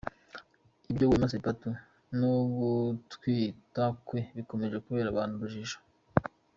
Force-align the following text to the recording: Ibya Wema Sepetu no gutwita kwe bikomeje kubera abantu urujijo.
Ibya 0.89 1.05
Wema 1.09 1.31
Sepetu 1.33 1.67
no 2.19 2.31
gutwita 2.57 3.83
kwe 4.05 4.19
bikomeje 4.35 4.77
kubera 4.85 5.07
abantu 5.09 5.33
urujijo. 5.35 5.77